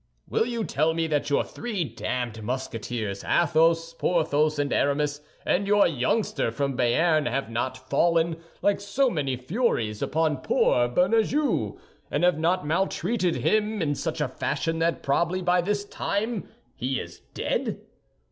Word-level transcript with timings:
"Will 0.27 0.47
you 0.47 0.63
tell 0.63 0.95
me 0.95 1.05
that 1.05 1.29
your 1.29 1.43
three 1.43 1.83
damned 1.83 2.41
Musketeers, 2.41 3.23
Athos, 3.23 3.93
Porthos, 3.93 4.57
and 4.57 4.73
Aramis, 4.73 5.21
and 5.45 5.67
your 5.67 5.85
youngster 5.85 6.49
from 6.51 6.75
Béarn, 6.75 7.29
have 7.29 7.51
not 7.51 7.77
fallen, 7.87 8.37
like 8.63 8.81
so 8.81 9.11
many 9.11 9.35
furies, 9.37 10.01
upon 10.01 10.37
poor 10.37 10.89
Bernajoux, 10.89 11.77
and 12.09 12.23
have 12.23 12.39
not 12.39 12.65
maltreated 12.65 13.35
him 13.35 13.79
in 13.79 13.93
such 13.93 14.19
a 14.19 14.27
fashion 14.27 14.79
that 14.79 15.03
probably 15.03 15.43
by 15.43 15.61
this 15.61 15.85
time 15.85 16.49
he 16.75 16.99
is 16.99 17.19
dead? 17.35 17.81